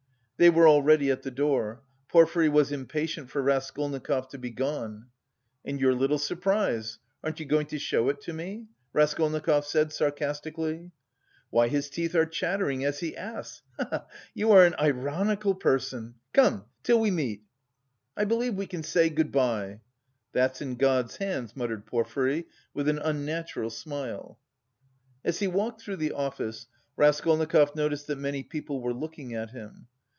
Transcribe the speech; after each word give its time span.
They 0.43 0.49
were 0.49 0.67
already 0.67 1.11
at 1.11 1.21
the 1.21 1.29
door; 1.29 1.83
Porfiry 2.09 2.49
was 2.49 2.71
impatient 2.71 3.29
for 3.29 3.43
Raskolnikov 3.43 4.27
to 4.29 4.39
be 4.39 4.49
gone. 4.49 5.05
"And 5.63 5.79
your 5.79 5.93
little 5.93 6.17
surprise, 6.17 6.97
aren't 7.23 7.39
you 7.39 7.45
going 7.45 7.67
to 7.67 7.77
show 7.77 8.09
it 8.09 8.21
to 8.21 8.33
me?" 8.33 8.65
Raskolnikov 8.91 9.67
said, 9.67 9.93
sarcastically. 9.93 10.89
"Why, 11.51 11.67
his 11.67 11.91
teeth 11.91 12.15
are 12.15 12.25
chattering 12.25 12.83
as 12.83 13.01
he 13.01 13.15
asks, 13.15 13.61
he 13.77 13.85
he! 13.91 13.97
You 14.33 14.51
are 14.53 14.65
an 14.65 14.73
ironical 14.79 15.53
person! 15.53 16.15
Come, 16.33 16.65
till 16.81 16.99
we 16.99 17.11
meet!" 17.11 17.43
"I 18.17 18.25
believe 18.25 18.55
we 18.55 18.65
can 18.65 18.81
say 18.81 19.11
good 19.11 19.31
bye!" 19.31 19.81
"That's 20.33 20.59
in 20.59 20.73
God's 20.73 21.17
hands," 21.17 21.55
muttered 21.55 21.85
Porfiry, 21.85 22.47
with 22.73 22.89
an 22.89 22.97
unnatural 22.97 23.69
smile. 23.69 24.39
As 25.23 25.37
he 25.37 25.45
walked 25.47 25.81
through 25.83 25.97
the 25.97 26.13
office, 26.13 26.65
Raskolnikov 26.97 27.75
noticed 27.75 28.07
that 28.07 28.17
many 28.17 28.41
people 28.41 28.81
were 28.81 28.95
looking 28.95 29.35
at 29.35 29.51
him. 29.51 29.85